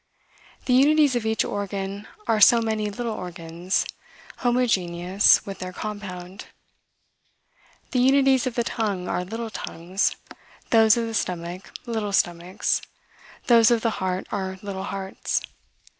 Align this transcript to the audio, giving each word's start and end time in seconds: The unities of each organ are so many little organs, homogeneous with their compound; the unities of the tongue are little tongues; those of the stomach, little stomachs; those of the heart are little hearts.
The 0.65 0.73
unities 0.73 1.15
of 1.15 1.27
each 1.27 1.45
organ 1.45 2.07
are 2.25 2.41
so 2.41 2.59
many 2.59 2.89
little 2.89 3.13
organs, 3.13 3.85
homogeneous 4.37 5.45
with 5.45 5.59
their 5.59 5.71
compound; 5.71 6.47
the 7.91 7.99
unities 7.99 8.47
of 8.47 8.55
the 8.55 8.63
tongue 8.63 9.07
are 9.07 9.23
little 9.23 9.51
tongues; 9.51 10.15
those 10.71 10.97
of 10.97 11.05
the 11.05 11.13
stomach, 11.13 11.71
little 11.85 12.13
stomachs; 12.13 12.81
those 13.45 13.69
of 13.69 13.81
the 13.81 13.91
heart 14.01 14.25
are 14.31 14.57
little 14.63 14.85
hearts. 14.85 15.43